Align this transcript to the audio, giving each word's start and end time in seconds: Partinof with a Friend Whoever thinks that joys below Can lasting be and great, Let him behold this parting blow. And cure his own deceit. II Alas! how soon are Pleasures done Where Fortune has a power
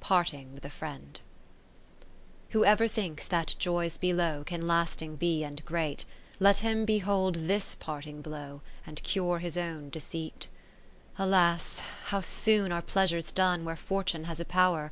Partinof 0.00 0.54
with 0.54 0.64
a 0.64 0.70
Friend 0.70 1.20
Whoever 2.52 2.88
thinks 2.88 3.26
that 3.26 3.54
joys 3.58 3.98
below 3.98 4.42
Can 4.42 4.66
lasting 4.66 5.16
be 5.16 5.44
and 5.44 5.62
great, 5.66 6.06
Let 6.40 6.56
him 6.60 6.86
behold 6.86 7.34
this 7.34 7.74
parting 7.74 8.22
blow. 8.22 8.62
And 8.86 9.02
cure 9.02 9.40
his 9.40 9.58
own 9.58 9.90
deceit. 9.90 10.48
II 11.20 11.26
Alas! 11.26 11.82
how 12.06 12.22
soon 12.22 12.72
are 12.72 12.80
Pleasures 12.80 13.30
done 13.30 13.66
Where 13.66 13.76
Fortune 13.76 14.24
has 14.24 14.40
a 14.40 14.46
power 14.46 14.90